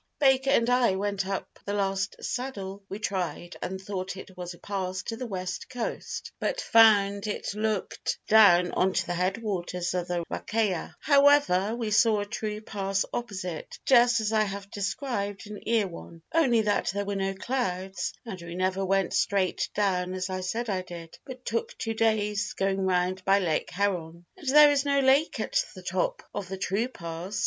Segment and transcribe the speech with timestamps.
[0.17, 4.57] Baker and I went up the last saddle we tried and thought it was a
[4.57, 10.07] pass to the West Coast, but found it looked down on to the headwaters of
[10.07, 15.61] the Rakaia: however we saw a true pass opposite, just as I have described in
[15.67, 20.41] Erewhon, only that there were no clouds and we never went straight down as I
[20.41, 24.25] said I did, but took two days going round by Lake Heron.
[24.35, 27.39] And there is no lake at the top of the true pass.